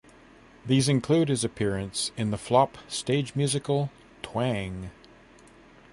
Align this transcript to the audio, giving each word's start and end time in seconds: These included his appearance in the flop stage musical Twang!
These 0.65 0.89
included 0.89 1.29
his 1.29 1.43
appearance 1.43 2.11
in 2.17 2.31
the 2.31 2.37
flop 2.39 2.79
stage 2.87 3.35
musical 3.35 3.91
Twang! 4.23 4.89